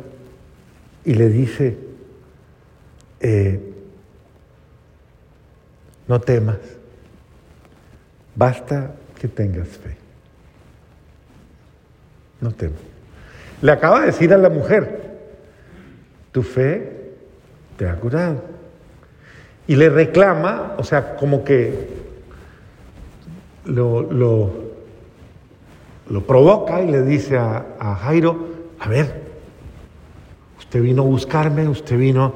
y 1.05 1.13
le 1.13 1.29
dice, 1.29 1.77
eh, 3.21 3.75
no 6.09 6.23
temas, 6.23 6.57
basta 8.35 8.95
que 9.21 9.29
tengas 9.29 9.69
fe. 9.69 9.95
No 12.41 12.51
temas. 12.53 13.00
Le 13.63 13.73
acaba 13.73 14.01
de 14.01 14.07
decir 14.07 14.33
a 14.33 14.39
la 14.39 14.49
mujer, 14.49 15.19
tu 16.33 16.43
fe 16.43 17.13
te 17.77 17.89
ha 17.89 17.97
curado. 17.97 18.43
Y 19.67 19.77
le 19.77 19.89
reclama, 19.89 20.75
o 20.79 20.85
sea, 20.85 21.17
como 21.17 21.45
que 21.45 21.89
lo, 23.67 24.03
lo, 24.03 24.51
provoca 26.27 26.83
y 26.83 26.91
le 26.91 27.03
dice 27.03 27.37
a, 27.37 27.67
a 27.79 27.95
Jairo, 27.97 28.49
a 28.81 28.89
ver, 28.89 29.23
usted 30.59 30.83
vino 30.83 31.03
a 31.03 31.07
buscarme, 31.07 31.69
usted 31.69 31.99
vino, 31.99 32.33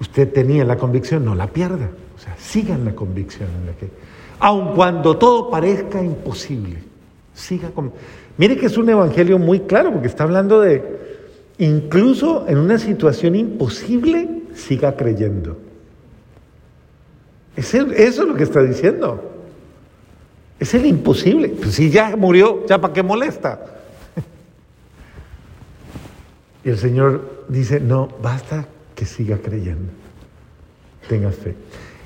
usted 0.00 0.32
tenía 0.32 0.64
la 0.64 0.76
convicción, 0.76 1.24
no 1.24 1.34
la 1.34 1.46
pierda. 1.46 1.88
O 2.16 2.18
sea, 2.18 2.36
sigan 2.38 2.84
la 2.84 2.94
convicción 2.94 3.48
en 3.60 3.66
la 3.66 3.72
que, 3.72 3.88
aun 4.40 4.74
cuando 4.74 5.16
todo 5.16 5.50
parezca 5.50 6.02
imposible, 6.02 6.78
siga 7.32 7.70
con... 7.70 7.92
Mire 8.36 8.56
que 8.56 8.66
es 8.66 8.76
un 8.76 8.88
evangelio 8.88 9.38
muy 9.38 9.60
claro, 9.60 9.92
porque 9.92 10.08
está 10.08 10.24
hablando 10.24 10.60
de, 10.60 10.82
incluso 11.58 12.46
en 12.48 12.58
una 12.58 12.78
situación 12.78 13.36
imposible, 13.36 14.42
siga 14.54 14.96
creyendo. 14.96 15.58
Eso 17.56 17.86
es 17.92 18.18
lo 18.18 18.34
que 18.34 18.42
está 18.42 18.62
diciendo. 18.62 19.30
Es 20.58 20.74
el 20.74 20.86
imposible. 20.86 21.48
Pues 21.50 21.74
si 21.74 21.90
ya 21.90 22.16
murió, 22.16 22.66
¿ya 22.66 22.80
para 22.80 22.92
qué 22.92 23.02
molesta? 23.02 23.60
Y 26.64 26.70
el 26.70 26.78
Señor 26.78 27.44
dice, 27.48 27.78
no, 27.78 28.08
basta 28.22 28.66
que 28.94 29.04
siga 29.04 29.36
creyendo. 29.36 29.92
Tenga 31.08 31.30
fe. 31.30 31.54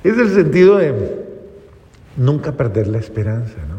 Es 0.02 0.18
el 0.18 0.30
sentido 0.30 0.78
de 0.78 0.94
nunca 2.16 2.52
perder 2.52 2.88
la 2.88 2.98
esperanza, 2.98 3.54
¿no? 3.68 3.77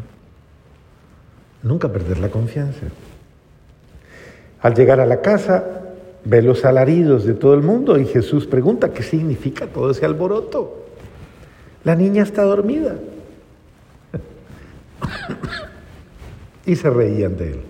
Nunca 1.64 1.92
perder 1.92 2.20
la 2.20 2.30
confianza. 2.30 2.88
Al 4.62 4.74
llegar 4.74 5.00
a 5.00 5.06
la 5.06 5.22
casa, 5.22 5.64
ve 6.24 6.42
los 6.42 6.66
alaridos 6.66 7.26
de 7.26 7.34
todo 7.34 7.54
el 7.54 7.62
mundo 7.62 7.98
y 7.98 8.06
Jesús 8.06 8.46
pregunta, 8.46 8.94
¿qué 8.94 9.04
significa 9.04 9.68
todo 9.68 9.92
ese 9.92 10.06
alboroto? 10.06 10.86
La 11.84 11.96
niña 11.96 12.24
está 12.24 12.44
dormida. 12.44 12.96
y 16.66 16.76
se 16.76 16.90
reían 16.90 17.38
de 17.38 17.52
él. 17.52 17.62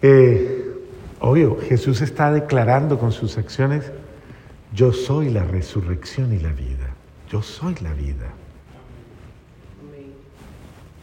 Eh, 0.00 0.64
obvio, 1.20 1.58
Jesús 1.60 2.00
está 2.00 2.32
declarando 2.32 2.98
con 2.98 3.10
sus 3.10 3.36
acciones, 3.36 3.90
yo 4.72 4.92
soy 4.92 5.30
la 5.30 5.44
resurrección 5.44 6.32
y 6.32 6.38
la 6.38 6.52
vida, 6.52 6.94
yo 7.28 7.42
soy 7.42 7.74
la 7.82 7.92
vida. 7.94 8.32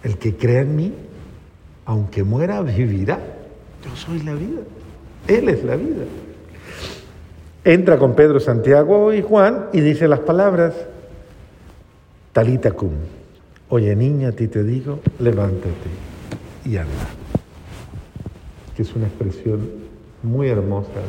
El 0.05 0.19
que 0.19 0.35
crea 0.35 0.61
en 0.61 0.75
mí, 0.75 0.93
aunque 1.85 2.23
muera, 2.23 2.61
vivirá. 2.61 3.19
Yo 3.83 3.95
soy 3.95 4.21
la 4.21 4.35
vida. 4.35 4.61
Él 5.27 5.49
es 5.49 5.63
la 5.63 5.75
vida. 5.75 6.03
Entra 7.63 7.97
con 7.97 8.15
Pedro, 8.15 8.39
Santiago 8.39 9.11
y 9.11 9.23
Juan 9.23 9.65
y 9.73 9.81
dice 9.81 10.07
las 10.07 10.19
palabras, 10.19 10.75
talita 12.33 12.71
cum. 12.73 12.91
Oye 13.69 13.95
niña, 13.95 14.27
a 14.27 14.31
ti 14.31 14.47
te 14.47 14.63
digo, 14.63 14.99
levántate 15.17 15.89
y 16.65 16.77
anda. 16.77 17.07
Que 18.75 18.83
es 18.83 18.95
una 18.95 19.07
expresión 19.07 19.67
muy 20.21 20.49
hermosa 20.49 21.01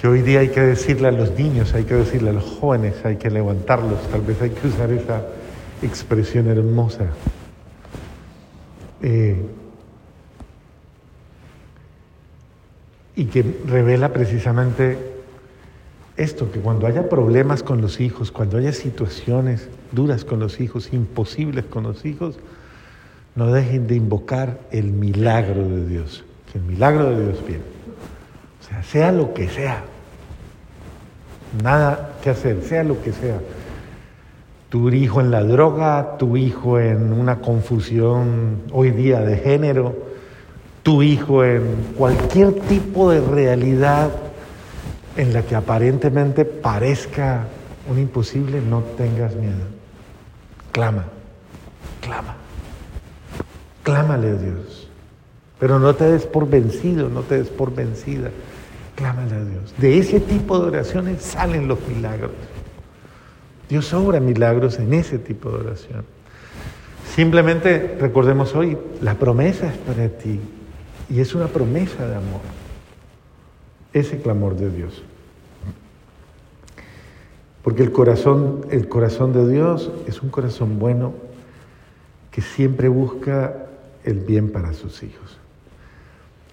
que 0.00 0.08
hoy 0.08 0.22
día 0.22 0.40
hay 0.40 0.48
que 0.48 0.60
decirle 0.60 1.08
a 1.08 1.12
los 1.12 1.38
niños, 1.38 1.74
hay 1.74 1.84
que 1.84 1.94
decirle 1.94 2.30
a 2.30 2.32
los 2.32 2.44
jóvenes, 2.44 2.94
hay 3.04 3.16
que 3.16 3.30
levantarlos, 3.30 3.98
tal 4.10 4.20
vez 4.22 4.40
hay 4.42 4.50
que 4.50 4.68
usar 4.68 4.90
esa 4.92 5.22
expresión 5.82 6.48
hermosa. 6.48 7.06
Eh, 9.02 9.36
y 13.14 13.26
que 13.26 13.44
revela 13.66 14.12
precisamente 14.12 14.98
esto, 16.16 16.50
que 16.50 16.60
cuando 16.60 16.86
haya 16.86 17.08
problemas 17.08 17.62
con 17.62 17.80
los 17.80 18.00
hijos, 18.00 18.30
cuando 18.30 18.58
haya 18.58 18.72
situaciones 18.72 19.68
duras 19.92 20.24
con 20.24 20.40
los 20.40 20.60
hijos, 20.60 20.92
imposibles 20.92 21.64
con 21.64 21.84
los 21.84 22.04
hijos, 22.04 22.38
no 23.34 23.52
dejen 23.52 23.86
de 23.86 23.96
invocar 23.96 24.58
el 24.70 24.92
milagro 24.92 25.68
de 25.68 25.86
Dios, 25.86 26.24
que 26.50 26.58
el 26.58 26.64
milagro 26.64 27.10
de 27.10 27.24
Dios 27.24 27.46
viene. 27.46 27.64
O 28.60 28.68
sea, 28.68 28.82
sea 28.82 29.12
lo 29.12 29.34
que 29.34 29.48
sea, 29.48 29.84
nada 31.62 32.16
que 32.22 32.30
hacer, 32.30 32.62
sea 32.62 32.82
lo 32.82 33.00
que 33.02 33.12
sea 33.12 33.38
tu 34.68 34.90
hijo 34.90 35.20
en 35.20 35.30
la 35.30 35.44
droga, 35.44 36.16
tu 36.18 36.36
hijo 36.36 36.78
en 36.78 37.12
una 37.12 37.40
confusión 37.40 38.62
hoy 38.72 38.90
día 38.90 39.20
de 39.20 39.36
género, 39.36 39.94
tu 40.82 41.02
hijo 41.02 41.44
en 41.44 41.62
cualquier 41.96 42.52
tipo 42.60 43.10
de 43.10 43.20
realidad 43.20 44.10
en 45.16 45.32
la 45.32 45.42
que 45.42 45.54
aparentemente 45.54 46.44
parezca 46.44 47.46
un 47.88 47.98
imposible, 47.98 48.60
no 48.60 48.80
tengas 48.96 49.34
miedo. 49.36 49.64
Clama, 50.72 51.04
clama, 52.00 52.36
clámale 53.82 54.30
a 54.30 54.34
Dios. 54.34 54.88
Pero 55.58 55.78
no 55.78 55.94
te 55.94 56.04
des 56.04 56.26
por 56.26 56.48
vencido, 56.48 57.08
no 57.08 57.22
te 57.22 57.38
des 57.38 57.48
por 57.48 57.74
vencida. 57.74 58.30
Clámale 58.94 59.34
a 59.34 59.44
Dios. 59.44 59.74
De 59.78 59.98
ese 59.98 60.20
tipo 60.20 60.58
de 60.58 60.68
oraciones 60.68 61.22
salen 61.22 61.66
los 61.66 61.78
milagros. 61.88 62.32
Dios 63.68 63.92
obra 63.94 64.20
milagros 64.20 64.78
en 64.78 64.94
ese 64.94 65.18
tipo 65.18 65.50
de 65.50 65.56
oración. 65.56 66.04
Simplemente 67.14 67.96
recordemos 68.00 68.54
hoy, 68.54 68.76
la 69.00 69.14
promesa 69.14 69.68
es 69.68 69.78
para 69.78 70.08
ti 70.08 70.40
y 71.08 71.20
es 71.20 71.34
una 71.34 71.46
promesa 71.48 72.06
de 72.06 72.16
amor. 72.16 72.42
Ese 73.92 74.18
clamor 74.20 74.56
de 74.56 74.70
Dios. 74.70 75.02
Porque 77.62 77.82
el 77.82 77.90
corazón, 77.90 78.66
el 78.70 78.88
corazón 78.88 79.32
de 79.32 79.48
Dios 79.50 79.90
es 80.06 80.22
un 80.22 80.28
corazón 80.28 80.78
bueno 80.78 81.14
que 82.30 82.42
siempre 82.42 82.88
busca 82.88 83.66
el 84.04 84.20
bien 84.20 84.52
para 84.52 84.72
sus 84.74 85.02
hijos. 85.02 85.38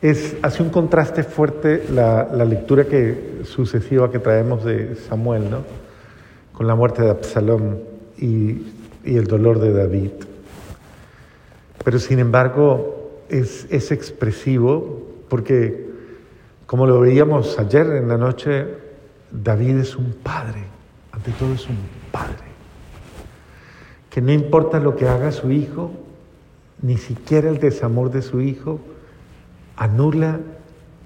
Es, 0.01 0.35
hace 0.41 0.63
un 0.63 0.69
contraste 0.69 1.23
fuerte 1.23 1.83
la, 1.91 2.27
la 2.33 2.45
lectura 2.45 2.85
que, 2.85 3.41
sucesiva 3.43 4.11
que 4.11 4.19
traemos 4.19 4.63
de 4.63 4.95
Samuel, 4.95 5.49
¿no? 5.49 5.82
Con 6.53 6.67
la 6.67 6.75
muerte 6.75 7.01
de 7.01 7.09
Absalón 7.09 7.79
y, 8.17 8.71
el 9.03 9.27
dolor 9.27 9.59
de 9.59 9.73
David. 9.73 10.11
Pero 11.83 11.99
sin 11.99 12.19
embargo 12.19 13.21
es, 13.27 13.67
es 13.69 13.91
expresivo 13.91 15.01
porque, 15.27 15.89
como 16.65 16.87
lo 16.87 17.01
veíamos 17.01 17.59
ayer 17.59 17.85
en 17.87 18.07
la 18.07 18.17
noche, 18.17 18.65
David 19.29 19.79
es 19.79 19.97
un 19.97 20.13
padre, 20.13 20.63
ante 21.11 21.31
todo 21.31 21.53
es 21.53 21.67
un 21.67 21.77
padre, 22.13 22.45
que 24.09 24.21
no 24.21 24.31
importa 24.31 24.79
lo 24.79 24.95
que 24.95 25.09
haga 25.09 25.33
su 25.33 25.51
hijo, 25.51 25.91
ni 26.81 26.97
siquiera 26.97 27.49
el 27.49 27.59
desamor 27.59 28.09
de 28.09 28.21
su 28.21 28.39
hijo 28.39 28.79
anula 29.75 30.39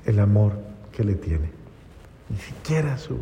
el 0.05 0.19
amor 0.19 0.53
que 0.91 1.03
le 1.03 1.15
tiene. 1.15 1.49
Ni 2.29 2.37
siquiera 2.37 2.97
su... 2.97 3.17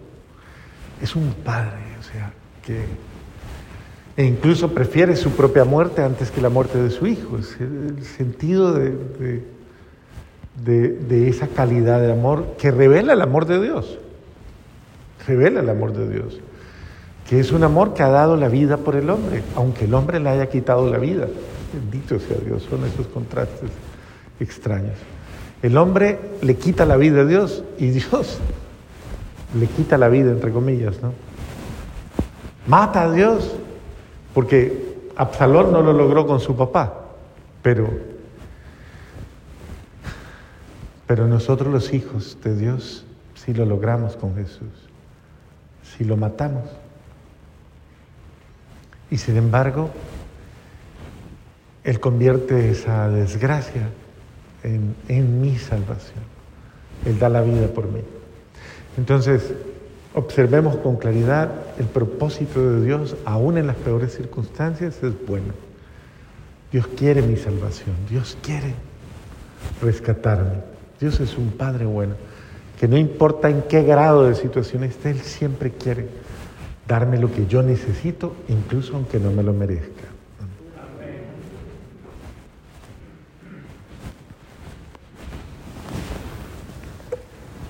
Es 1.01 1.15
un 1.15 1.33
padre, 1.43 1.81
o 1.99 2.03
sea, 2.03 2.31
que 2.63 2.85
e 4.17 4.23
incluso 4.23 4.73
prefiere 4.73 5.15
su 5.15 5.31
propia 5.31 5.65
muerte 5.65 6.01
antes 6.01 6.31
que 6.31 6.39
la 6.39 6.49
muerte 6.49 6.81
de 6.81 6.89
su 6.89 7.05
hijo. 7.05 7.37
Es 7.37 7.57
el 7.59 8.01
sentido 8.05 8.73
de, 8.73 9.43
de, 10.63 11.27
esa 11.27 11.47
calidad 11.47 11.99
de 11.99 12.13
amor 12.13 12.55
que 12.57 12.71
revela 12.71 13.13
el 13.13 13.21
amor 13.21 13.45
de 13.45 13.61
Dios. 13.61 13.99
Revela 15.27 15.59
el 15.59 15.69
amor 15.69 15.91
de 15.91 16.09
Dios. 16.09 16.39
Que 17.29 17.39
es 17.41 17.51
un 17.51 17.63
amor 17.63 17.93
que 17.93 18.03
ha 18.03 18.09
dado 18.09 18.37
la 18.37 18.47
vida 18.47 18.77
por 18.77 18.95
el 18.95 19.09
hombre, 19.09 19.41
aunque 19.55 19.85
el 19.85 19.93
hombre 19.93 20.19
le 20.21 20.29
haya 20.29 20.47
quitado 20.47 20.89
la 20.89 20.97
vida. 20.97 21.27
Bendito 21.73 22.17
sea 22.19 22.37
Dios, 22.37 22.65
son 22.69 22.85
esos 22.85 23.07
contrastes 23.07 23.69
extraños. 24.39 24.95
El 25.61 25.77
hombre 25.77 26.19
le 26.41 26.55
quita 26.55 26.85
la 26.85 26.95
vida 26.95 27.21
a 27.21 27.25
Dios 27.25 27.63
y 27.79 27.87
Dios 27.87 28.39
le 29.55 29.67
quita 29.67 29.97
la 29.97 30.09
vida, 30.09 30.31
entre 30.31 30.51
comillas, 30.51 31.01
¿no? 31.01 31.13
Mata 32.67 33.03
a 33.03 33.11
Dios 33.11 33.55
porque 34.33 35.09
Absalón 35.15 35.71
no 35.71 35.81
lo 35.81 35.93
logró 35.93 36.27
con 36.27 36.39
su 36.39 36.55
papá, 36.55 36.93
pero, 37.61 37.87
pero 41.07 41.27
nosotros 41.27 41.71
los 41.71 41.93
hijos 41.93 42.37
de 42.43 42.55
Dios 42.55 43.05
sí 43.35 43.53
lo 43.53 43.65
logramos 43.65 44.17
con 44.17 44.35
Jesús, 44.35 44.89
si 45.83 46.03
lo 46.03 46.17
matamos. 46.17 46.65
Y 49.09 49.17
sin 49.17 49.37
embargo, 49.37 49.91
Él 51.83 51.99
convierte 51.99 52.71
esa 52.71 53.07
desgracia 53.07 53.89
en 54.63 55.41
mi 55.41 55.57
salvación. 55.57 56.23
Él 57.05 57.19
da 57.19 57.29
la 57.29 57.41
vida 57.41 57.67
por 57.67 57.85
mí. 57.85 58.01
Entonces, 58.97 59.53
observemos 60.13 60.77
con 60.77 60.95
claridad 60.95 61.51
el 61.77 61.85
propósito 61.85 62.71
de 62.71 62.85
Dios, 62.85 63.15
aún 63.25 63.57
en 63.57 63.67
las 63.67 63.75
peores 63.75 64.15
circunstancias, 64.15 65.03
es 65.03 65.13
bueno. 65.27 65.53
Dios 66.71 66.87
quiere 66.97 67.21
mi 67.21 67.37
salvación, 67.37 67.95
Dios 68.09 68.37
quiere 68.41 68.73
rescatarme. 69.81 70.75
Dios 70.99 71.19
es 71.19 71.37
un 71.37 71.51
Padre 71.51 71.85
bueno, 71.85 72.15
que 72.79 72.87
no 72.87 72.97
importa 72.97 73.49
en 73.49 73.63
qué 73.63 73.83
grado 73.83 74.27
de 74.27 74.35
situación 74.35 74.83
esté, 74.83 75.11
Él 75.11 75.21
siempre 75.21 75.71
quiere 75.71 76.07
darme 76.87 77.17
lo 77.17 77.31
que 77.31 77.47
yo 77.47 77.63
necesito, 77.63 78.35
incluso 78.47 78.95
aunque 78.95 79.19
no 79.19 79.31
me 79.31 79.43
lo 79.43 79.53
merezca. 79.53 79.94